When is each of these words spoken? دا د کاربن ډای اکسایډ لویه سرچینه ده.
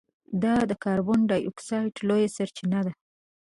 دا 0.43 0.55
د 0.69 0.71
کاربن 0.83 1.19
ډای 1.29 1.41
اکسایډ 1.49 1.93
لویه 2.07 2.29
سرچینه 2.37 2.79
ده. 2.85 2.93